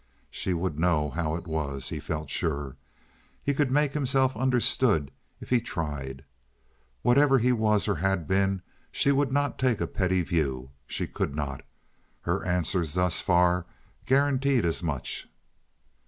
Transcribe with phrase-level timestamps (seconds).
[0.31, 2.75] She would know how it was, he felt sure.
[3.43, 6.25] He could make himself understood if he tried.
[7.03, 10.71] Whatever he was or had been, she would not take a petty view.
[10.87, 11.61] She could not.
[12.21, 13.67] Her answers thus far
[14.07, 15.29] guaranteed as much.